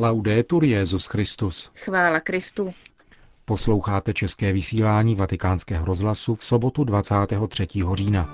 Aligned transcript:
Laudetur 0.00 0.64
Jezus 0.64 1.06
Christus. 1.06 1.70
Chvála 1.74 2.20
Kristu. 2.20 2.74
Posloucháte 3.44 4.14
české 4.14 4.52
vysílání 4.52 5.14
Vatikánského 5.14 5.84
rozhlasu 5.84 6.34
v 6.34 6.44
sobotu 6.44 6.84
23. 6.84 7.66
října. 7.94 8.28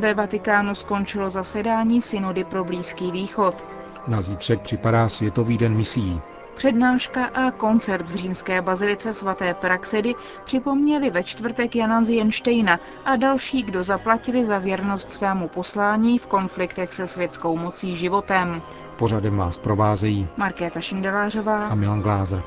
Ve 0.00 0.14
Vatikánu 0.14 0.74
skončilo 0.74 1.30
zasedání 1.30 2.02
synody 2.02 2.44
pro 2.44 2.64
Blízký 2.64 3.10
východ. 3.10 3.66
Na 4.06 4.20
zítřek 4.20 4.60
připadá 4.60 5.08
Světový 5.08 5.58
den 5.58 5.76
misií. 5.76 6.20
Přednáška 6.60 7.24
a 7.24 7.50
koncert 7.50 8.10
v 8.10 8.14
římské 8.14 8.62
bazilice 8.62 9.12
svaté 9.12 9.54
Praxedy 9.54 10.14
připomněli 10.44 11.10
ve 11.10 11.22
čtvrtek 11.24 11.76
Jana 11.76 12.04
Zienštejna 12.04 12.80
a 13.04 13.16
další, 13.16 13.62
kdo 13.62 13.82
zaplatili 13.82 14.46
za 14.46 14.58
věrnost 14.58 15.12
svému 15.12 15.48
poslání 15.48 16.18
v 16.18 16.26
konfliktech 16.26 16.92
se 16.92 17.06
světskou 17.06 17.56
mocí 17.56 17.96
životem. 17.96 18.62
Pořadem 18.96 19.36
vás 19.36 19.58
provázejí 19.58 20.28
Markéta 20.36 20.80
Šindelářová 20.80 21.66
a 21.68 21.74
Milan 21.74 22.00
Glázer. 22.02 22.42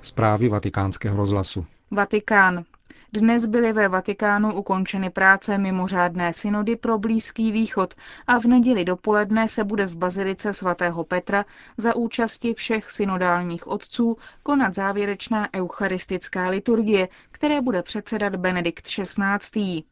Zprávy 0.00 0.48
vatikánského 0.48 1.16
rozhlasu. 1.16 1.66
Vatikán. 1.90 2.64
Dnes 3.12 3.46
byly 3.46 3.72
ve 3.72 3.88
Vatikánu 3.88 4.54
ukončeny 4.54 5.10
práce 5.10 5.58
mimořádné 5.58 6.32
synody 6.32 6.76
pro 6.76 6.98
Blízký 6.98 7.52
východ 7.52 7.94
a 8.26 8.38
v 8.40 8.44
neděli 8.44 8.84
dopoledne 8.84 9.48
se 9.48 9.64
bude 9.64 9.86
v 9.86 9.96
bazilice 9.96 10.52
svatého 10.52 11.04
Petra 11.04 11.44
za 11.76 11.96
účasti 11.96 12.54
všech 12.54 12.90
synodálních 12.90 13.66
otců 13.66 14.16
konat 14.42 14.74
závěrečná 14.74 15.48
eucharistická 15.54 16.48
liturgie, 16.48 17.08
které 17.30 17.60
bude 17.60 17.82
předsedat 17.82 18.36
Benedikt 18.36 18.84
XVI. 18.86 19.82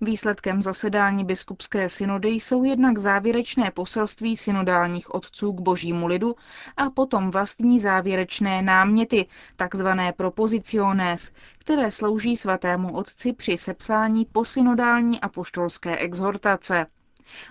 Výsledkem 0.00 0.62
zasedání 0.62 1.24
biskupské 1.24 1.88
synody 1.88 2.28
jsou 2.28 2.64
jednak 2.64 2.98
závěrečné 2.98 3.70
poselství 3.70 4.36
synodálních 4.36 5.14
otců 5.14 5.52
k 5.52 5.60
božímu 5.60 6.06
lidu 6.06 6.34
a 6.76 6.90
potom 6.90 7.30
vlastní 7.30 7.78
závěrečné 7.78 8.62
náměty, 8.62 9.26
takzvané 9.56 10.12
propoziciones, 10.12 11.32
které 11.58 11.90
slouží 11.90 12.36
svatému 12.36 12.94
otci 12.94 13.32
při 13.32 13.58
sepsání 13.58 14.24
posynodální 14.24 15.20
apoštolské 15.20 15.96
exhortace. 15.96 16.86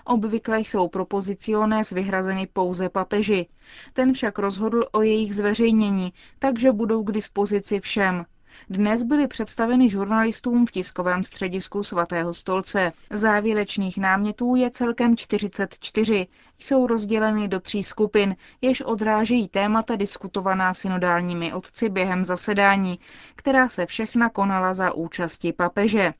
Obvykle 0.04 0.60
jsou 0.60 0.88
propoziciones 0.88 1.90
vyhrazeny 1.90 2.46
pouze 2.52 2.88
papeži. 2.88 3.46
Ten 3.92 4.12
však 4.12 4.38
rozhodl 4.38 4.84
o 4.92 5.02
jejich 5.02 5.34
zveřejnění, 5.34 6.12
takže 6.38 6.72
budou 6.72 7.04
k 7.04 7.12
dispozici 7.12 7.80
všem, 7.80 8.24
dnes 8.70 9.02
byly 9.02 9.28
představeny 9.28 9.88
žurnalistům 9.90 10.66
v 10.66 10.70
tiskovém 10.70 11.24
středisku 11.24 11.82
svatého 11.82 12.34
stolce. 12.34 12.92
Závěrečných 13.10 13.98
námětů 13.98 14.54
je 14.54 14.70
celkem 14.70 15.16
44. 15.16 16.26
Jsou 16.58 16.86
rozděleny 16.86 17.48
do 17.48 17.60
tří 17.60 17.82
skupin, 17.82 18.36
jež 18.60 18.80
odrážejí 18.80 19.48
témata 19.48 19.96
diskutovaná 19.96 20.74
synodálními 20.74 21.52
otci 21.52 21.88
během 21.88 22.24
zasedání, 22.24 22.98
která 23.36 23.68
se 23.68 23.86
všechna 23.86 24.28
konala 24.30 24.74
za 24.74 24.92
účasti 24.94 25.52
papeže. 25.52 26.14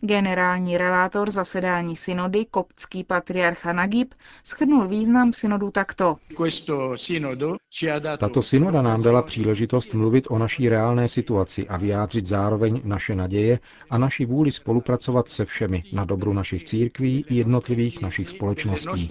Generální 0.00 0.78
relátor 0.78 1.30
zasedání 1.30 1.96
synody, 1.96 2.46
koptský 2.50 3.04
patriarcha 3.04 3.72
Nagib, 3.72 4.14
schrnul 4.44 4.88
význam 4.88 5.32
synodu 5.32 5.70
takto. 5.70 6.16
Tato 8.18 8.42
synoda 8.42 8.82
nám 8.82 9.02
dala 9.02 9.22
příležitost 9.22 9.94
mluvit 9.94 10.26
o 10.30 10.38
naší 10.38 10.68
reálné 10.68 11.08
situaci 11.08 11.68
a 11.68 11.76
vyjádřit 11.76 12.26
zároveň 12.26 12.80
naše 12.84 13.14
naděje 13.14 13.58
a 13.90 13.98
naši 13.98 14.24
vůli 14.24 14.52
spolupracovat 14.52 15.28
se 15.28 15.44
všemi 15.44 15.82
na 15.92 16.04
dobru 16.04 16.32
našich 16.32 16.64
církví 16.64 17.24
i 17.28 17.34
jednotlivých 17.34 18.00
našich 18.00 18.28
společností. 18.28 19.08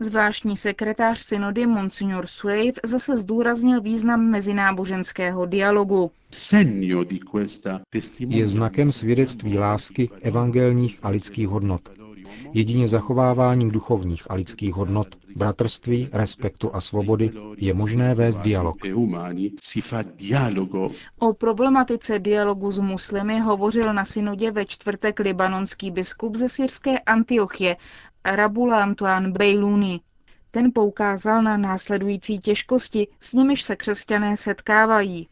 Zvláštní 0.00 0.56
sekretář 0.56 1.20
synody 1.20 1.66
Monsignor 1.66 2.26
Suave 2.26 2.72
zase 2.84 3.16
zdůraznil 3.16 3.80
význam 3.80 4.30
mezináboženského 4.30 5.46
dialogu. 5.46 6.10
Je 8.28 8.48
znakem 8.48 8.92
svědectví 8.92 9.58
lásky, 9.58 10.10
evangelních 10.22 10.98
a 11.02 11.08
lidských 11.08 11.48
hodnot. 11.48 11.88
Jedině 12.52 12.88
zachováváním 12.88 13.70
duchovních 13.70 14.30
a 14.30 14.34
lidských 14.34 14.74
hodnot, 14.74 15.06
bratrství, 15.36 16.08
respektu 16.12 16.74
a 16.74 16.80
svobody 16.80 17.30
je 17.56 17.74
možné 17.74 18.14
vést 18.14 18.36
dialog. 18.36 18.76
O 21.18 21.32
problematice 21.34 22.18
dialogu 22.18 22.70
s 22.70 22.78
muslimy 22.78 23.40
hovořil 23.40 23.94
na 23.94 24.04
synodě 24.04 24.50
ve 24.50 24.66
čtvrtek 24.66 25.18
libanonský 25.20 25.90
biskup 25.90 26.36
ze 26.36 26.48
syrské 26.48 26.98
Antiochie, 26.98 27.76
Rabula 28.24 28.82
Antoine 28.82 29.30
Bejluni. 29.30 30.00
Ten 30.50 30.70
poukázal 30.74 31.42
na 31.42 31.56
následující 31.56 32.38
těžkosti, 32.38 33.08
s 33.20 33.32
nimiž 33.32 33.62
se 33.62 33.76
křesťané 33.76 34.36
setkávají. 34.36 35.28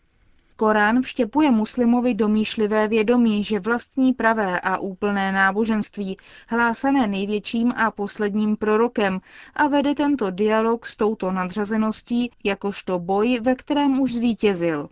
Korán 0.60 1.02
vštěpuje 1.02 1.50
muslimovi 1.50 2.14
domýšlivé 2.14 2.88
vědomí, 2.88 3.44
že 3.44 3.60
vlastní 3.60 4.12
pravé 4.12 4.60
a 4.60 4.78
úplné 4.78 5.32
náboženství, 5.32 6.16
hlásané 6.50 7.06
největším 7.06 7.72
a 7.76 7.90
posledním 7.90 8.56
prorokem, 8.56 9.20
a 9.54 9.66
vede 9.66 9.94
tento 9.94 10.30
dialog 10.30 10.86
s 10.86 10.96
touto 10.96 11.32
nadřazeností 11.32 12.30
jakožto 12.44 12.98
boj, 12.98 13.40
ve 13.42 13.54
kterém 13.54 14.00
už 14.00 14.14
zvítězil. 14.14 14.88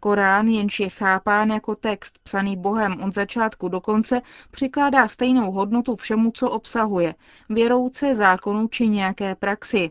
Korán, 0.00 0.48
jenž 0.48 0.80
je 0.80 0.88
chápán 0.88 1.48
jako 1.50 1.74
text 1.74 2.18
psaný 2.22 2.56
Bohem 2.56 3.02
od 3.02 3.14
začátku 3.14 3.68
do 3.68 3.80
konce, 3.80 4.22
přikládá 4.50 5.08
stejnou 5.08 5.52
hodnotu 5.52 5.96
všemu, 5.96 6.30
co 6.34 6.50
obsahuje, 6.50 7.14
věrouce, 7.48 8.14
zákonu 8.14 8.68
či 8.68 8.88
nějaké 8.88 9.34
praxi. 9.34 9.90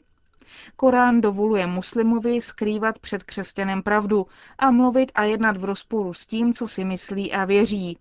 Korán 0.76 1.22
dovoluje 1.22 1.68
muslimovi 1.68 2.42
skrývat 2.42 3.00
před 3.00 3.24
křesťanem 3.24 3.84
pravdu 3.84 4.28
a 4.60 4.72
mluvit 4.72 5.12
a 5.16 5.24
jednat 5.24 5.58
v 5.58 5.64
rozporu 5.64 6.14
s 6.14 6.26
tím, 6.26 6.54
co 6.54 6.68
si 6.68 6.84
myslí 6.86 7.34
a 7.34 7.46
věří. 7.46 7.98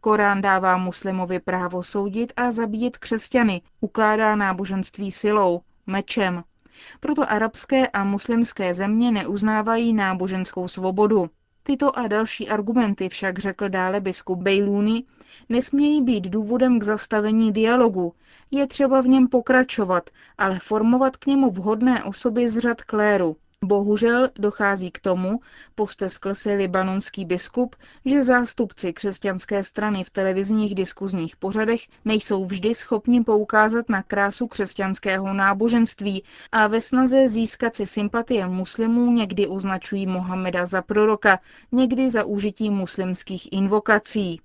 Korán 0.00 0.40
dává 0.40 0.76
muslimovi 0.76 1.40
právo 1.40 1.82
soudit 1.82 2.32
a 2.36 2.50
zabíjet 2.50 2.98
křesťany, 2.98 3.62
ukládá 3.80 4.36
náboženství 4.36 5.10
silou, 5.10 5.60
mečem. 5.86 6.44
Proto 7.00 7.30
arabské 7.30 7.88
a 7.88 8.04
muslimské 8.04 8.74
země 8.74 9.12
neuznávají 9.12 9.92
náboženskou 9.92 10.68
svobodu. 10.68 11.30
Tyto 11.66 11.98
a 11.98 12.06
další 12.08 12.48
argumenty 12.48 13.08
však 13.08 13.38
řekl 13.38 13.68
dále 13.68 14.00
biskup 14.00 14.38
Bejlúny, 14.38 15.04
nesmějí 15.48 16.02
být 16.02 16.24
důvodem 16.28 16.78
k 16.78 16.82
zastavení 16.82 17.52
dialogu. 17.52 18.12
Je 18.50 18.66
třeba 18.66 19.00
v 19.00 19.06
něm 19.06 19.28
pokračovat, 19.28 20.10
ale 20.38 20.58
formovat 20.58 21.16
k 21.16 21.26
němu 21.26 21.50
vhodné 21.50 22.04
osoby 22.04 22.48
z 22.48 22.58
řad 22.58 22.82
kléru. 22.82 23.36
Bohužel 23.66 24.30
dochází 24.34 24.90
k 24.90 25.00
tomu, 25.00 25.40
posteskl 25.74 26.34
se 26.34 26.52
libanonský 26.52 27.24
biskup, 27.24 27.76
že 28.04 28.22
zástupci 28.22 28.92
křesťanské 28.92 29.62
strany 29.62 30.04
v 30.04 30.10
televizních 30.10 30.74
diskuzních 30.74 31.36
pořadech 31.36 31.80
nejsou 32.04 32.44
vždy 32.44 32.74
schopni 32.74 33.24
poukázat 33.24 33.88
na 33.88 34.02
krásu 34.02 34.46
křesťanského 34.46 35.32
náboženství 35.32 36.24
a 36.52 36.66
ve 36.66 36.80
snaze 36.80 37.28
získat 37.28 37.74
si 37.74 37.86
sympatie 37.86 38.46
muslimů 38.46 39.12
někdy 39.12 39.46
označují 39.46 40.06
Mohameda 40.06 40.66
za 40.66 40.82
proroka, 40.82 41.40
někdy 41.72 42.10
za 42.10 42.24
užití 42.24 42.70
muslimských 42.70 43.52
invokací. 43.52 44.40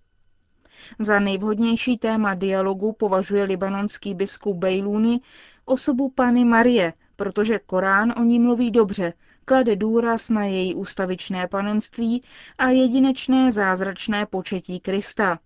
Za 1.00 1.20
nejvhodnější 1.20 1.98
téma 1.98 2.34
dialogu 2.34 2.94
považuje 2.94 3.44
libanonský 3.44 4.16
biskup 4.16 4.58
Bejlúny 4.58 5.20
osobu 5.66 6.10
Pany 6.10 6.46
Marie, 6.46 6.94
protože 7.20 7.60
Korán 7.60 8.14
o 8.18 8.24
ní 8.24 8.40
mluví 8.40 8.72
dobře, 8.72 9.14
klade 9.46 9.76
důraz 9.76 10.30
na 10.30 10.46
její 10.46 10.76
ustavičné 10.76 11.48
panenství 11.48 12.22
a 12.58 12.70
jedinečné 12.70 13.52
zázračné 13.52 14.26
početí 14.26 14.80
Krista. 14.80 15.40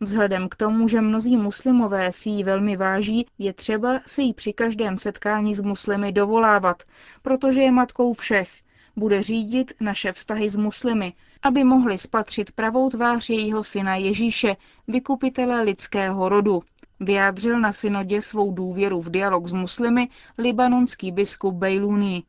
Vzhledem 0.00 0.48
k 0.48 0.56
tomu, 0.56 0.88
že 0.88 1.00
mnozí 1.00 1.36
muslimové 1.36 2.12
si 2.12 2.30
ji 2.30 2.44
velmi 2.44 2.76
váží, 2.76 3.26
je 3.38 3.52
třeba 3.52 4.00
se 4.06 4.22
jí 4.22 4.34
při 4.34 4.52
každém 4.52 4.96
setkání 4.96 5.54
s 5.54 5.60
muslimy 5.60 6.12
dovolávat, 6.12 6.82
protože 7.22 7.60
je 7.60 7.70
matkou 7.70 8.12
všech. 8.12 8.50
Bude 8.96 9.22
řídit 9.22 9.72
naše 9.80 10.12
vztahy 10.12 10.50
s 10.50 10.56
muslimy, 10.56 11.12
aby 11.42 11.64
mohli 11.64 11.98
spatřit 11.98 12.52
pravou 12.52 12.90
tvář 12.90 13.30
jejího 13.30 13.64
syna 13.64 13.96
Ježíše, 13.96 14.56
vykupitele 14.88 15.62
lidského 15.62 16.28
rodu. 16.28 16.62
Vyjádřil 17.02 17.60
na 17.60 17.72
synodě 17.72 18.22
svou 18.22 18.52
důvěru 18.52 19.00
v 19.00 19.10
dialog 19.10 19.46
s 19.46 19.52
muslimy 19.52 20.08
libanonský 20.38 21.12
biskup 21.12 21.54
Bejluni. 21.54 22.22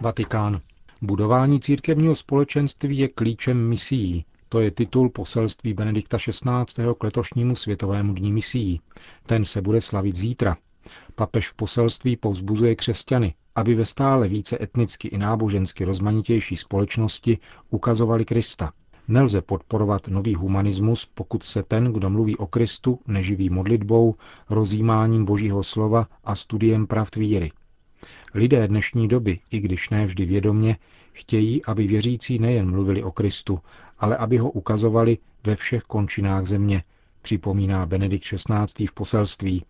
Vatikán. 0.00 0.60
Budování 1.02 1.60
církevního 1.60 2.14
společenství 2.14 2.98
je 2.98 3.08
klíčem 3.08 3.68
misií. 3.68 4.24
To 4.48 4.60
je 4.60 4.70
titul 4.70 5.08
poselství 5.08 5.74
Benedikta 5.74 6.18
XVI. 6.18 6.84
k 6.98 7.04
letošnímu 7.04 7.56
Světovému 7.56 8.14
dní 8.14 8.32
misií. 8.32 8.80
Ten 9.26 9.44
se 9.44 9.62
bude 9.62 9.80
slavit 9.80 10.16
zítra. 10.16 10.56
Papež 11.14 11.48
v 11.48 11.54
poselství 11.54 12.16
povzbuzuje 12.16 12.74
křesťany, 12.74 13.34
aby 13.54 13.74
ve 13.74 13.84
stále 13.84 14.28
více 14.28 14.58
etnicky 14.60 15.08
i 15.08 15.18
nábožensky 15.18 15.84
rozmanitější 15.84 16.56
společnosti 16.56 17.38
ukazovali 17.70 18.24
Krista. 18.24 18.72
Nelze 19.08 19.42
podporovat 19.42 20.08
nový 20.08 20.34
humanismus, 20.34 21.08
pokud 21.14 21.42
se 21.42 21.62
ten, 21.62 21.92
kdo 21.92 22.10
mluví 22.10 22.36
o 22.36 22.46
Kristu, 22.46 22.98
neživí 23.06 23.50
modlitbou, 23.50 24.14
rozjímáním 24.50 25.24
božího 25.24 25.62
slova 25.62 26.06
a 26.24 26.34
studiem 26.34 26.86
pravd 26.86 27.16
víry. 27.16 27.52
Lidé 28.34 28.68
dnešní 28.68 29.08
doby, 29.08 29.38
i 29.50 29.60
když 29.60 29.90
ne 29.90 30.06
vždy 30.06 30.24
vědomně, 30.24 30.76
chtějí, 31.12 31.64
aby 31.64 31.86
věřící 31.86 32.38
nejen 32.38 32.70
mluvili 32.70 33.02
o 33.02 33.12
Kristu, 33.12 33.60
ale 33.98 34.16
aby 34.16 34.38
ho 34.38 34.50
ukazovali 34.50 35.18
ve 35.46 35.56
všech 35.56 35.82
končinách 35.82 36.44
země, 36.44 36.82
připomíná 37.22 37.86
Benedikt 37.86 38.24
XVI. 38.24 38.86
v 38.86 38.94
poselství. 38.94 39.64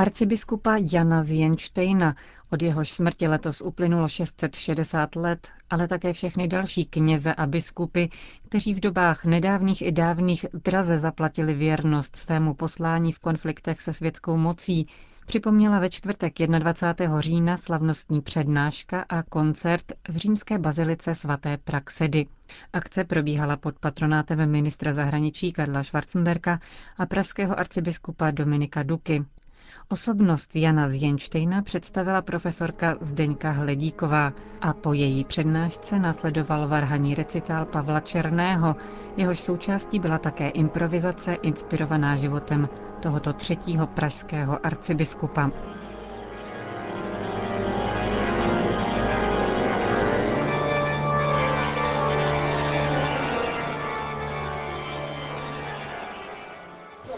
Arcibiskupa 0.00 0.76
Jana 0.92 1.22
Zjenštejna, 1.22 2.16
od 2.50 2.62
jehož 2.62 2.90
smrti 2.90 3.28
letos 3.28 3.60
uplynulo 3.60 4.08
660 4.08 5.16
let, 5.16 5.48
ale 5.70 5.88
také 5.88 6.12
všechny 6.12 6.48
další 6.48 6.84
kněze 6.84 7.34
a 7.34 7.46
biskupy, 7.46 8.04
kteří 8.48 8.74
v 8.74 8.80
dobách 8.80 9.24
nedávných 9.24 9.82
i 9.82 9.92
dávných 9.92 10.46
draze 10.64 10.98
zaplatili 10.98 11.54
věrnost 11.54 12.16
svému 12.16 12.54
poslání 12.54 13.12
v 13.12 13.18
konfliktech 13.18 13.80
se 13.82 13.92
světskou 13.92 14.36
mocí, 14.36 14.86
připomněla 15.26 15.78
ve 15.78 15.90
čtvrtek 15.90 16.34
21. 16.38 17.20
října 17.20 17.56
slavnostní 17.56 18.20
přednáška 18.20 19.04
a 19.08 19.22
koncert 19.22 19.92
v 20.08 20.16
římské 20.16 20.58
bazilice 20.58 21.14
svaté 21.14 21.56
Praxedy. 21.56 22.26
Akce 22.72 23.04
probíhala 23.04 23.56
pod 23.56 23.78
patronátem 23.78 24.50
ministra 24.50 24.94
zahraničí 24.94 25.52
Karla 25.52 25.82
Schwarzenberka 25.82 26.60
a 26.98 27.06
pražského 27.06 27.58
arcibiskupa 27.58 28.30
Dominika 28.30 28.82
Duky. 28.82 29.24
Osobnost 29.92 30.56
Jana 30.56 30.88
Zjenštejna 30.90 31.62
představila 31.62 32.22
profesorka 32.22 32.96
Zdeňka 33.00 33.50
Hledíková 33.50 34.32
a 34.60 34.72
po 34.72 34.92
její 34.92 35.24
přednášce 35.24 35.98
následoval 35.98 36.68
varhaní 36.68 37.14
recitál 37.14 37.66
Pavla 37.66 38.00
Černého, 38.00 38.76
jehož 39.16 39.40
součástí 39.40 39.98
byla 39.98 40.18
také 40.18 40.48
improvizace 40.48 41.34
inspirovaná 41.34 42.16
životem 42.16 42.68
tohoto 43.00 43.32
třetího 43.32 43.86
pražského 43.86 44.66
arcibiskupa. 44.66 45.50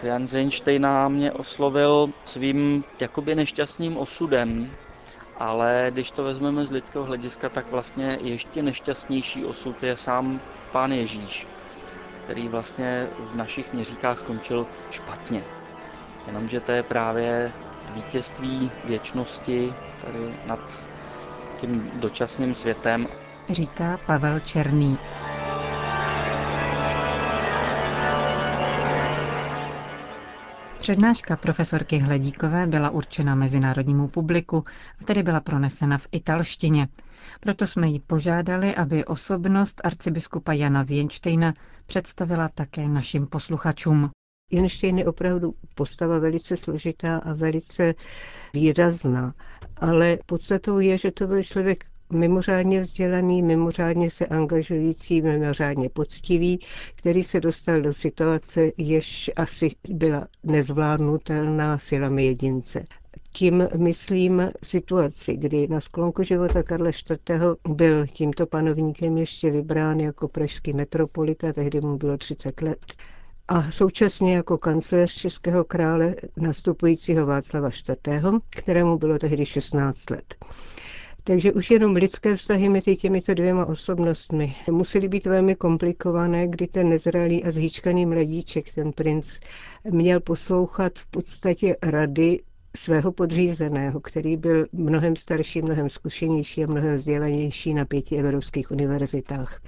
Jan 0.03 0.27
Zeinsteina 0.27 1.09
mě 1.09 1.33
oslovil 1.33 2.13
svým 2.25 2.85
jakoby 3.01 3.35
nešťastným 3.35 3.97
osudem, 3.97 4.73
ale 5.37 5.87
když 5.91 6.11
to 6.11 6.25
vezmeme 6.25 6.65
z 6.65 6.71
lidského 6.71 7.05
hlediska, 7.05 7.49
tak 7.49 7.71
vlastně 7.71 8.19
ještě 8.21 8.63
nešťastnější 8.63 9.45
osud 9.45 9.83
je 9.83 9.97
sám 9.97 10.41
pán 10.73 10.93
Ježíš, 10.93 11.47
který 12.25 12.49
vlastně 12.49 13.09
v 13.19 13.37
našich 13.37 13.73
měříkách 13.73 14.19
skončil 14.19 14.67
špatně. 14.91 15.45
Jenomže 16.27 16.61
to 16.61 16.73
je 16.73 16.83
právě 16.83 17.53
vítězství 17.91 18.73
věčnosti 18.85 19.77
tady 20.01 20.37
nad 20.45 20.61
tím 21.61 21.91
dočasným 22.01 22.55
světem. 22.55 23.07
Říká 23.51 23.99
Pavel 24.07 24.41
Černý. 24.41 24.99
Přednáška 30.83 31.37
profesorky 31.37 31.99
Hledíkové 31.99 32.67
byla 32.67 32.91
určena 32.91 33.35
mezinárodnímu 33.35 34.09
publiku 34.09 34.65
a 35.01 35.05
tedy 35.05 35.23
byla 35.23 35.41
pronesena 35.41 35.99
v 35.99 36.09
italštině. 36.13 36.89
Proto 37.41 37.67
jsme 37.67 37.89
ji 37.89 38.01
požádali, 38.01 38.75
aby 38.75 39.05
osobnost 39.05 39.81
arcibiskupa 39.85 40.53
Jana 40.53 40.85
Zjenštejna 40.85 41.55
představila 41.87 42.49
také 42.49 42.89
našim 42.89 43.27
posluchačům. 43.27 44.11
Jenštejn 44.53 44.99
je 44.99 45.07
opravdu 45.07 45.55
postava 45.75 46.19
velice 46.19 46.57
složitá 46.57 47.19
a 47.19 47.33
velice 47.33 47.95
výrazná, 48.55 49.35
ale 49.77 50.19
podstatou 50.27 50.79
je, 50.79 50.99
že 50.99 51.11
to 51.11 51.27
byl 51.27 51.43
člověk 51.43 51.85
mimořádně 52.13 52.81
vzdělaný, 52.81 53.43
mimořádně 53.43 54.11
se 54.11 54.27
angažující, 54.27 55.23
mimořádně 55.23 55.89
poctivý, 55.89 56.61
který 56.95 57.23
se 57.23 57.41
dostal 57.41 57.81
do 57.81 57.93
situace, 57.93 58.71
jež 58.79 59.31
asi 59.37 59.69
byla 59.89 60.29
nezvládnutelná 60.45 61.79
silami 61.79 62.25
jedince. 62.27 62.87
Tím 63.33 63.69
myslím 63.77 64.51
situaci, 64.65 65.37
kdy 65.37 65.69
na 65.69 65.81
sklonku 65.81 66.23
života 66.23 66.63
Karla 66.63 66.91
IV. 66.91 67.41
byl 67.69 68.07
tímto 68.07 68.47
panovníkem 68.47 69.19
ještě 69.19 69.51
vybrán 69.51 70.01
jako 70.01 70.29
pražský 70.29 70.73
metropolita, 70.73 71.53
tehdy 71.53 71.81
mu 71.81 71.97
bylo 71.97 72.19
30 72.19 72.63
let. 72.63 72.95
A 73.49 73.71
současně 73.71 74.37
jako 74.37 74.59
kancléř 74.59 75.15
českého 75.15 75.65
krále 75.65 76.15
nastupujícího 76.37 77.27
Václava 77.27 77.69
IV., 77.69 78.23
kterému 78.51 78.99
bylo 78.99 79.19
tehdy 79.19 79.47
16 79.47 80.11
let. 80.11 80.35
Takže 81.25 81.53
už 81.53 81.71
jenom 81.71 81.97
lidské 81.97 82.37
vztahy 82.37 82.69
mezi 82.69 82.97
těmito 82.97 83.35
dvěma 83.35 83.67
osobnostmi 83.67 84.57
musely 84.71 85.09
být 85.09 85.27
velmi 85.27 85.55
komplikované, 85.55 86.49
kdy 86.49 86.67
ten 86.67 86.89
nezralý 86.89 87.45
a 87.45 87.51
zhýčkaný 87.53 88.07
mladíček, 88.07 88.75
ten 88.75 88.93
princ, 88.93 89.39
měl 89.91 90.21
poslouchat 90.21 90.99
v 90.99 91.07
podstatě 91.07 91.77
rady 91.83 92.41
svého 92.77 93.13
podřízeného, 93.13 94.01
který 94.01 94.37
byl 94.37 94.67
mnohem 94.73 95.17
starší, 95.17 95.63
mnohem 95.63 95.89
zkušenější 95.91 96.65
a 96.65 96.67
mnohem 96.67 96.95
vzdělanější 96.95 97.75
na 97.75 97.85
pěti 97.85 98.17
evropských 98.17 98.71
univerzitách. 98.71 99.61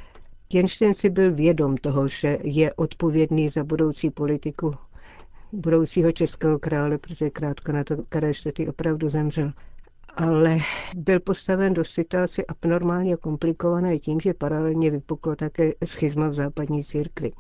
Jenšten 0.53 0.95
si 0.95 1.11
byl 1.11 1.35
vědom 1.35 1.77
toho, 1.77 2.09
že 2.09 2.39
je 2.43 2.75
odpovědný 2.75 3.49
za 3.49 3.65
budoucí 3.65 4.11
politiku 4.11 4.75
budoucího 5.53 6.13
českého 6.13 6.59
krále, 6.59 6.99
protože 6.99 7.31
krátko 7.31 7.73
na 7.73 7.85
to 7.85 7.97
Karel 8.09 8.31
IV. 8.47 8.69
opravdu 8.69 9.09
zemřel 9.09 9.53
ale 10.17 10.59
byl 10.95 11.21
postaven 11.21 11.75
do 11.75 11.85
situace 11.85 12.45
abnormálně 12.49 13.17
komplikované 13.17 13.99
tím, 13.99 14.21
že 14.21 14.35
paralelně 14.35 14.91
vypuklo 14.91 15.37
také 15.37 15.71
schizma 15.85 16.29
v 16.29 16.35
západní 16.35 16.85
církvi. 16.85 17.33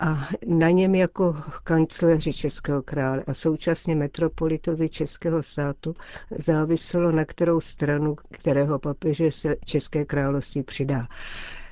A 0.00 0.28
na 0.46 0.70
něm 0.70 0.94
jako 0.94 1.36
kancléři 1.64 2.32
Českého 2.32 2.82
krále 2.82 3.24
a 3.26 3.34
současně 3.34 3.94
metropolitovi 3.96 4.88
Českého 4.88 5.42
státu 5.42 5.94
záviselo, 6.30 7.12
na 7.12 7.24
kterou 7.24 7.60
stranu 7.60 8.16
kterého 8.30 8.78
papeže 8.78 9.30
se 9.30 9.56
České 9.64 10.04
království 10.04 10.62
přidá. 10.62 11.06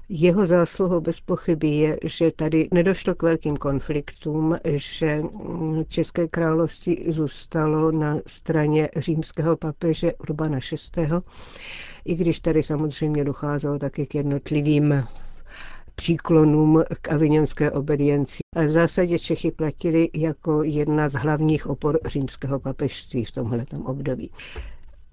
Jeho 0.08 0.46
zásluhou 0.46 1.00
bez 1.00 1.20
pochyby 1.20 1.68
je, 1.68 1.98
že 2.04 2.30
tady 2.30 2.68
nedošlo 2.72 3.14
k 3.14 3.22
velkým 3.22 3.56
konfliktům, 3.56 4.56
že 4.64 5.22
České 5.88 6.28
království 6.28 7.04
zůstalo 7.08 7.92
na 7.92 8.16
straně 8.26 8.88
římského 8.96 9.56
papeže 9.56 10.12
Urbana 10.14 10.58
VI., 10.96 11.08
i 12.04 12.14
když 12.14 12.40
tady 12.40 12.62
samozřejmě 12.62 13.24
docházelo 13.24 13.78
taky 13.78 14.06
k 14.06 14.14
jednotlivým 14.14 15.04
příklonům 15.94 16.82
k 17.02 17.12
avignonské 17.12 17.70
obedienci. 17.70 18.38
Ale 18.56 18.66
v 18.66 18.70
zásadě 18.70 19.18
Čechy 19.18 19.50
platili 19.50 20.08
jako 20.14 20.62
jedna 20.62 21.08
z 21.08 21.12
hlavních 21.12 21.66
opor 21.66 21.98
římského 22.06 22.60
papežství 22.60 23.24
v 23.24 23.32
tomhle 23.32 23.64
období. 23.84 24.30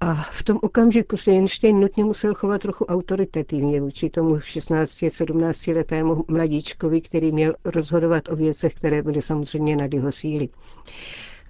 A 0.01 0.13
v 0.15 0.43
tom 0.43 0.59
okamžiku 0.61 1.17
se 1.17 1.31
Jenštejn 1.31 1.79
nutně 1.79 2.03
musel 2.03 2.33
chovat 2.33 2.61
trochu 2.61 2.85
autoritativně 2.85 3.81
vůči 3.81 4.09
tomu 4.09 4.35
16-17 4.35 5.75
letému 5.75 6.25
mladíčkovi, 6.27 7.01
který 7.01 7.31
měl 7.31 7.55
rozhodovat 7.65 8.29
o 8.29 8.35
věcech, 8.35 8.73
které 8.73 9.03
byly 9.03 9.21
samozřejmě 9.21 9.75
nad 9.75 9.93
jeho 9.93 10.11
síly. 10.11 10.49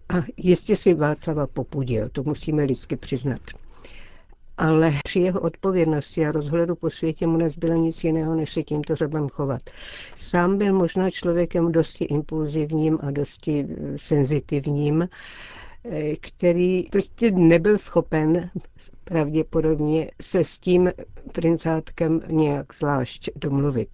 A 0.09 0.23
jistě 0.37 0.75
si 0.75 0.93
Václava 0.93 1.47
popudil, 1.47 2.09
to 2.09 2.23
musíme 2.23 2.63
lidsky 2.63 2.95
přiznat. 2.95 3.41
Ale 4.57 4.93
při 5.03 5.19
jeho 5.19 5.39
odpovědnosti 5.39 6.25
a 6.25 6.31
rozhledu 6.31 6.75
po 6.75 6.89
světě 6.89 7.27
mu 7.27 7.37
nezbylo 7.37 7.75
nic 7.75 8.03
jiného, 8.03 8.35
než 8.35 8.53
se 8.53 8.63
tímto 8.63 8.95
způsobem 8.95 9.29
chovat. 9.29 9.61
Sám 10.15 10.57
byl 10.57 10.73
možná 10.73 11.09
člověkem 11.09 11.71
dosti 11.71 12.05
impulzivním 12.05 12.99
a 13.01 13.11
dosti 13.11 13.67
senzitivním, 13.95 15.07
který 16.21 16.83
prostě 16.83 17.31
nebyl 17.31 17.77
schopen 17.77 18.49
pravděpodobně 19.03 20.11
se 20.21 20.43
s 20.43 20.59
tím 20.59 20.91
princátkem 21.31 22.21
nějak 22.27 22.73
zvlášť 22.73 23.29
domluvit. 23.35 23.89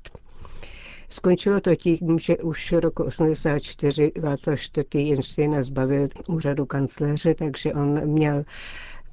Skončilo 1.10 1.62
to 1.62 1.75
tím, 1.75 2.20
že 2.20 2.38
už 2.38 2.72
roku 2.72 3.04
84 3.04 4.12
Václav 4.20 4.60
IV. 4.77 4.96
Jenštejna 4.96 5.63
zbavil 5.63 6.08
úřadu 6.27 6.65
kancléře, 6.65 7.36
takže 7.36 7.74
on 7.74 8.08
měl 8.08 8.44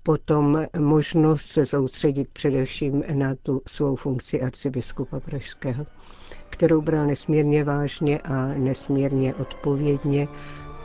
potom 0.03 0.67
možnost 0.79 1.47
se 1.47 1.67
soustředit 1.67 2.29
především 2.29 3.05
na 3.13 3.35
tu 3.43 3.63
svou 3.69 3.97
funkci 3.97 4.41
arcibiskupa 4.41 5.21
pražského, 5.21 5.87
kterou 6.51 6.83
bral 6.83 7.07
nesmírně 7.07 7.65
vážně 7.65 8.19
a 8.19 8.47
nesmírně 8.47 9.35
odpovědně. 9.35 10.29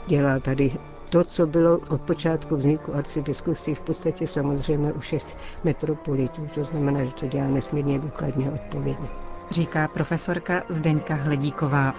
Dělal 0.07 0.39
tady 0.39 0.71
to, 1.09 1.23
co 1.23 1.47
bylo 1.47 1.79
od 1.89 2.01
počátku 2.01 2.55
vzniku 2.55 2.95
arcibiskupství 2.95 3.75
v 3.75 3.81
podstatě 3.81 4.27
samozřejmě 4.27 4.93
u 4.93 4.99
všech 4.99 5.23
metropolitů. 5.63 6.49
To 6.55 6.63
znamená, 6.63 7.05
že 7.05 7.13
to 7.13 7.27
dělá 7.27 7.47
nesmírně 7.47 7.99
důkladně 7.99 8.51
odpovědně. 8.51 9.07
Říká 9.51 9.87
profesorka 9.87 10.63
Zdeňka 10.69 11.15
Hledíková. 11.15 11.93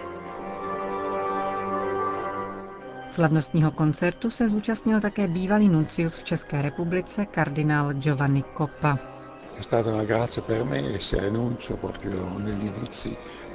Slavnostního 3.11 3.71
koncertu 3.71 4.31
se 4.31 4.49
zúčastnil 4.49 5.01
také 5.01 5.29
bývalý 5.29 5.69
nuncius 5.69 6.17
v 6.17 6.25
České 6.25 6.63
republice 6.63 7.27
kardinál 7.27 7.93
Giovanni 7.93 8.45
Coppa. 8.57 8.99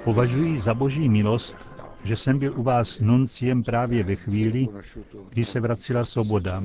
Považuji 0.04 0.60
za 0.60 0.74
boží 0.74 1.10
milost, 1.10 1.58
že 2.04 2.16
jsem 2.16 2.40
byl 2.40 2.54
u 2.60 2.64
vás 2.64 3.00
nunciem 3.00 3.64
právě 3.64 4.04
ve 4.04 4.16
chvíli, 4.16 4.68
kdy 5.30 5.46
se 5.46 5.60
vracela 5.60 6.06
svoboda 6.06 6.64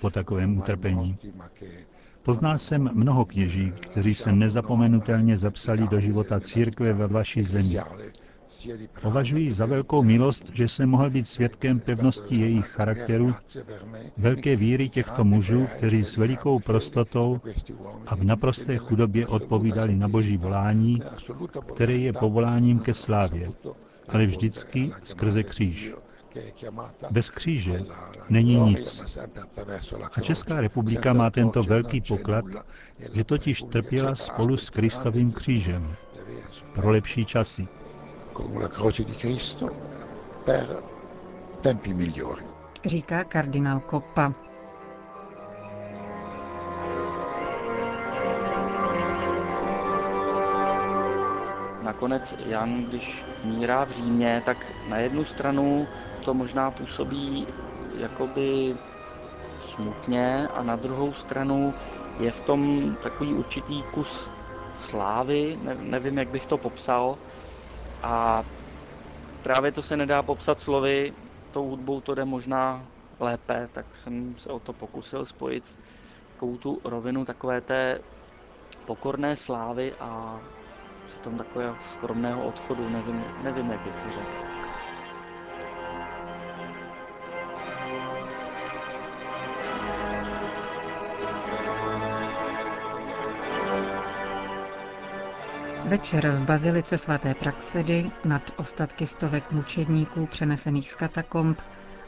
po 0.00 0.10
takovém 0.10 0.58
utrpení. 0.58 1.18
Poznal 2.24 2.58
jsem 2.58 2.90
mnoho 2.94 3.24
kněží, 3.24 3.72
kteří 3.80 4.14
se 4.14 4.32
nezapomenutelně 4.32 5.38
zapsali 5.38 5.88
do 5.88 6.00
života 6.00 6.40
církve 6.40 6.92
ve 6.92 7.06
vaší 7.06 7.42
zemi. 7.42 7.78
Považuji 9.02 9.52
za 9.52 9.66
velkou 9.66 10.02
milost, 10.02 10.50
že 10.54 10.68
jsem 10.68 10.88
mohl 10.88 11.10
být 11.10 11.28
svědkem 11.28 11.80
pevnosti 11.80 12.36
jejich 12.36 12.66
charakteru, 12.66 13.34
velké 14.16 14.56
víry 14.56 14.88
těchto 14.88 15.24
mužů, 15.24 15.66
kteří 15.76 16.04
s 16.04 16.16
velikou 16.16 16.60
prostotou 16.60 17.40
a 18.06 18.16
v 18.16 18.24
naprosté 18.24 18.76
chudobě 18.76 19.26
odpovídali 19.26 19.96
na 19.96 20.08
boží 20.08 20.36
volání, 20.36 21.02
které 21.74 21.96
je 21.96 22.12
povoláním 22.12 22.78
ke 22.78 22.94
slávě, 22.94 23.50
ale 24.08 24.26
vždycky 24.26 24.92
skrze 25.02 25.42
kříž. 25.42 25.94
Bez 27.10 27.30
kříže 27.30 27.80
není 28.28 28.56
nic. 28.60 29.18
A 30.12 30.20
Česká 30.20 30.60
republika 30.60 31.12
má 31.12 31.30
tento 31.30 31.62
velký 31.62 32.00
poklad, 32.00 32.44
že 33.12 33.24
totiž 33.24 33.62
trpěla 33.62 34.14
spolu 34.14 34.56
s 34.56 34.70
Kristovým 34.70 35.32
křížem 35.32 35.96
pro 36.74 36.90
lepší 36.90 37.24
časy. 37.24 37.68
Říká 42.84 43.24
kardinál 43.24 43.80
Koppa. 43.80 44.47
Nakonec 51.98 52.34
Jan, 52.38 52.84
když 52.84 53.24
mírá 53.44 53.84
v 53.84 53.90
Římě, 53.90 54.42
tak 54.44 54.72
na 54.88 54.98
jednu 54.98 55.24
stranu 55.24 55.86
to 56.24 56.34
možná 56.34 56.70
působí 56.70 57.46
jakoby 57.96 58.74
smutně 59.60 60.48
a 60.48 60.62
na 60.62 60.76
druhou 60.76 61.12
stranu 61.12 61.74
je 62.20 62.30
v 62.30 62.40
tom 62.40 62.96
takový 62.96 63.34
určitý 63.34 63.82
kus 63.82 64.30
slávy, 64.76 65.56
ne, 65.62 65.74
nevím, 65.74 66.18
jak 66.18 66.28
bych 66.28 66.46
to 66.46 66.58
popsal, 66.58 67.18
a 68.02 68.42
právě 69.42 69.72
to 69.72 69.82
se 69.82 69.96
nedá 69.96 70.22
popsat 70.22 70.60
slovy, 70.60 71.12
tou 71.50 71.68
hudbou 71.68 72.00
to 72.00 72.14
jde 72.14 72.24
možná 72.24 72.86
lépe, 73.20 73.68
tak 73.72 73.96
jsem 73.96 74.38
se 74.38 74.48
o 74.52 74.60
to 74.60 74.72
pokusil 74.72 75.26
spojit 75.26 75.64
takovou 76.32 76.58
tu 76.58 76.80
rovinu 76.84 77.24
takové 77.24 77.60
té 77.60 77.98
pokorné 78.86 79.36
slávy 79.36 79.92
a 80.00 80.40
přitom 81.08 81.38
takového 81.38 81.76
skromného 81.90 82.46
odchodu, 82.46 82.88
nevím, 82.88 83.24
nevím 83.42 83.70
jak 83.70 83.80
bych 83.80 83.96
to 83.96 84.10
řekl. 84.10 84.32
Večer 95.84 96.30
v 96.30 96.44
bazilice 96.44 96.98
svaté 96.98 97.34
Praxedy 97.34 98.10
nad 98.24 98.42
ostatky 98.56 99.06
stovek 99.06 99.52
mučedníků 99.52 100.26
přenesených 100.26 100.90
z 100.90 100.94
katakomb 100.94 101.60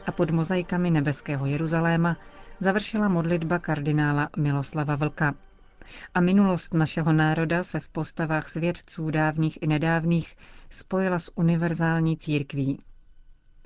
a 0.05 0.11
pod 0.11 0.31
mozaikami 0.31 0.91
nebeského 0.91 1.45
Jeruzaléma 1.45 2.17
završila 2.59 3.07
modlitba 3.07 3.59
kardinála 3.59 4.29
Miloslava 4.37 4.95
Vlka. 4.95 5.33
A 6.13 6.21
minulost 6.21 6.73
našeho 6.73 7.13
národa 7.13 7.63
se 7.63 7.79
v 7.79 7.87
postavách 7.89 8.49
svědců 8.49 9.09
dávných 9.11 9.63
i 9.63 9.67
nedávných 9.67 10.35
spojila 10.69 11.19
s 11.19 11.37
univerzální 11.37 12.17
církví. 12.17 12.79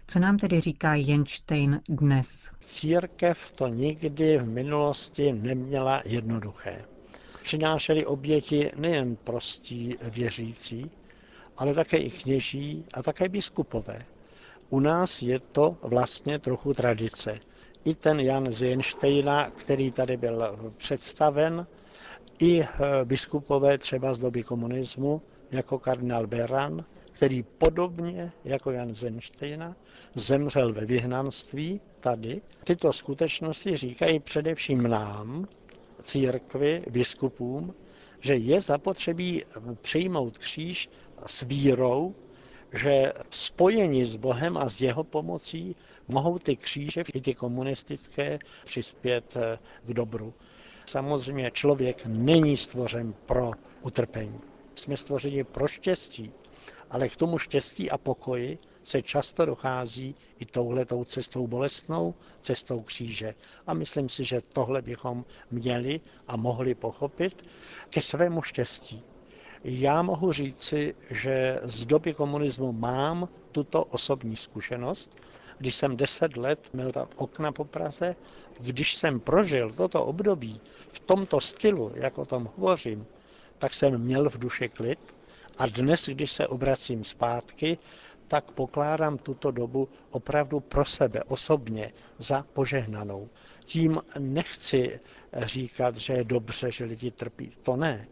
Co 0.07 0.19
nám 0.19 0.38
tedy 0.38 0.60
říká 0.60 0.95
Jenštejn 0.95 1.81
dnes? 1.89 2.50
Církev 2.60 3.51
to 3.51 3.67
nikdy 3.67 4.38
v 4.38 4.48
minulosti 4.48 5.31
neměla 5.34 6.01
jednoduché 6.05 6.86
přinášeli 7.45 8.05
oběti 8.05 8.72
nejen 8.75 9.15
prostí 9.15 9.98
věřící, 10.01 10.91
ale 11.57 11.74
také 11.74 11.98
i 11.98 12.10
kněží 12.10 12.86
a 12.93 13.03
také 13.03 13.29
biskupové. 13.29 14.05
U 14.69 14.79
nás 14.79 15.22
je 15.22 15.39
to 15.39 15.77
vlastně 15.81 16.39
trochu 16.39 16.74
tradice. 16.74 17.39
I 17.86 17.95
ten 17.95 18.19
Jan 18.19 18.51
z 18.51 18.62
Jenštejna, 18.62 19.50
který 19.51 19.91
tady 19.91 20.17
byl 20.17 20.72
představen, 20.77 21.67
i 22.39 22.62
eh, 22.62 22.68
biskupové 23.06 23.77
třeba 23.77 24.13
z 24.13 24.20
doby 24.20 24.44
komunismu, 24.44 25.22
jako 25.51 25.80
kardinál 25.80 26.27
Beran, 26.27 26.86
který 27.12 27.44
podobně 27.44 28.32
jako 28.44 28.72
Jan 28.72 28.94
Zenštejna 28.94 29.75
zemřel 30.15 30.74
ve 30.74 30.86
vyhnanství 30.86 31.82
tady. 32.00 32.42
Tyto 32.63 32.94
skutečnosti 32.94 33.77
říkají 33.77 34.20
především 34.20 34.84
nám, 34.84 35.48
církvi, 36.01 36.84
biskupům, 36.89 37.74
že 38.20 38.36
je 38.36 38.62
zapotřebí 38.62 39.44
přijmout 39.82 40.38
kříž 40.38 40.89
s 41.25 41.42
vírou, 41.44 42.15
že 42.74 43.13
spojení 43.30 44.06
s 44.06 44.15
Bohem 44.15 44.58
a 44.58 44.70
s 44.70 44.82
jeho 44.82 45.04
pomocí 45.04 45.75
mohou 46.08 46.38
ty 46.39 46.56
kříže, 46.56 47.04
i 47.13 47.22
ty 47.22 47.34
komunistické, 47.34 48.39
přispět 48.65 49.38
eh, 49.38 49.60
k 49.86 49.94
dobru. 49.94 50.34
Samozřejmě 50.86 51.51
člověk 51.51 52.06
není 52.06 52.58
stvořen 52.58 53.13
pro 53.25 53.51
utrpení. 53.82 54.39
Jsme 54.75 54.98
stvořeni 54.98 55.44
pro 55.44 55.68
štěstí, 55.68 56.32
ale 56.92 57.10
k 57.10 57.18
tomu 57.18 57.39
štěstí 57.39 57.92
a 57.92 57.98
pokoji 57.98 58.58
se 58.84 59.01
často 59.01 59.46
dochází 59.46 60.15
i 60.39 60.46
touhletou 60.46 61.04
cestou 61.04 61.48
bolestnou, 61.48 62.13
cestou 62.39 62.80
kříže. 62.80 63.36
A 63.68 63.74
myslím 63.74 64.10
si, 64.10 64.24
že 64.24 64.42
tohle 64.54 64.82
bychom 64.82 65.25
měli 65.51 66.01
a 66.27 66.36
mohli 66.38 66.75
pochopit 66.75 67.50
ke 67.89 68.01
svému 68.01 68.42
štěstí. 68.42 69.04
Já 69.63 70.01
mohu 70.01 70.32
říci, 70.32 70.96
že 71.10 71.60
z 71.63 71.86
doby 71.86 72.13
komunismu 72.13 72.72
mám 72.72 73.30
tuto 73.51 73.84
osobní 73.84 74.36
zkušenost, 74.36 75.18
když 75.57 75.75
jsem 75.75 75.97
deset 75.97 76.38
let 76.38 76.69
měl 76.74 76.91
tam 76.91 77.07
okna 77.15 77.51
po 77.51 77.65
Praze, 77.65 78.15
když 78.59 78.95
jsem 78.95 79.19
prožil 79.19 79.69
toto 79.69 80.05
období 80.05 80.62
v 80.91 81.00
tomto 81.00 81.39
stylu, 81.41 81.91
jak 81.95 82.17
o 82.17 82.25
tom 82.25 82.50
hovořím, 82.57 83.05
tak 83.57 83.74
jsem 83.74 83.97
měl 83.97 84.29
v 84.29 84.38
duši 84.38 84.69
klid 84.69 85.15
a 85.57 85.67
dnes, 85.67 86.05
když 86.09 86.31
se 86.31 86.47
obracím 86.47 87.03
zpátky, 87.03 87.77
tak 88.27 88.51
pokládám 88.51 89.17
tuto 89.17 89.51
dobu 89.51 89.89
opravdu 90.12 90.59
pro 90.59 90.85
sebe 90.85 91.24
osobně 91.24 91.91
za 92.19 92.45
požehnanou. 92.53 93.29
Tím 93.63 94.01
nechci 94.19 95.00
říkat, 95.41 95.95
že 95.95 96.13
je 96.13 96.24
dobře, 96.24 96.71
že 96.71 96.85
lidi 96.85 97.12
trpí. 97.12 97.51
To 97.62 97.75
ne. 97.75 98.07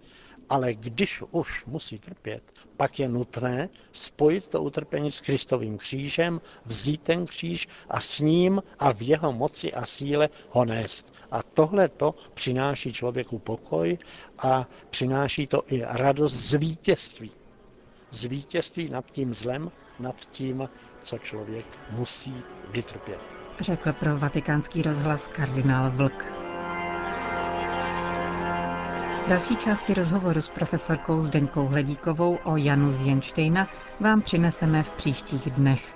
Ale 0.54 0.74
když 0.74 1.24
už 1.32 1.66
musí 1.66 2.00
trpět, 2.00 2.44
pak 2.78 3.00
je 3.00 3.10
nutné 3.10 3.70
spojit 3.92 4.48
to 4.48 4.64
utrpení 4.64 5.12
s 5.12 5.22
Kristovým 5.22 5.78
křížem, 5.78 6.42
vzít 6.66 7.02
ten 7.02 7.26
kříž 7.26 7.68
a 7.90 8.02
s 8.02 8.20
ním 8.20 8.64
a 8.80 8.94
v 8.94 9.02
jeho 9.02 9.34
moci 9.34 9.74
a 9.74 9.86
síle 9.86 10.30
ho 10.50 10.66
nést. 10.66 11.14
A 11.32 11.44
tohle 11.44 11.90
to 11.90 12.16
přináší 12.34 12.94
člověku 12.94 13.40
pokoj 13.40 13.98
a 14.38 14.68
přináší 14.90 15.48
to 15.48 15.64
i 15.68 15.82
radost 15.86 16.34
z 16.34 16.54
vítězství. 16.54 17.32
Z 18.12 18.24
vítězství 18.24 18.90
nad 18.90 19.06
tím 19.06 19.34
zlem, 19.34 19.72
nad 20.00 20.16
tím, 20.16 20.70
co 21.00 21.18
člověk 21.18 21.66
musí 21.90 22.36
vytrpět. 22.72 23.20
Řekl 23.60 23.94
pro 23.94 24.18
vatikánský 24.18 24.82
rozhlas 24.82 25.28
kardinál 25.28 25.92
Vlk. 25.92 26.43
V 29.24 29.28
další 29.28 29.58
části 29.58 29.94
rozhovoru 29.94 30.42
s 30.42 30.50
profesorkou 30.50 31.22
Zdeňkou 31.22 31.68
Hledíkovou 31.68 32.38
o 32.44 32.58
Janu 32.58 32.92
z 32.92 33.00
Jenštejna 33.00 33.68
vám 34.00 34.22
přineseme 34.22 34.84
v 34.84 34.92
příštích 34.92 35.52
dnech. 35.52 35.96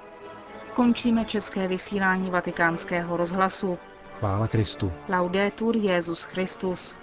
Končíme 0.73 1.25
české 1.25 1.67
vysílání 1.67 2.31
vatikánského 2.31 3.17
rozhlasu. 3.17 3.77
Chvála 4.19 4.47
Kristu. 4.47 4.91
Laudetur 5.09 5.75
Jezus 5.77 6.23
Christus. 6.23 6.97